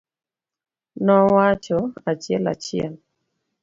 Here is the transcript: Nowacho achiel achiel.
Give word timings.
Nowacho 1.05 1.77
achiel 2.11 2.43
achiel. 2.53 2.93